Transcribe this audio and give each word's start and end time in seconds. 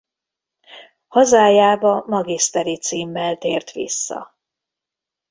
Hazájába 1.07 2.03
magisteri 2.07 2.77
címmel 2.77 3.37
tért 3.37 3.71
vissza. 3.71 4.35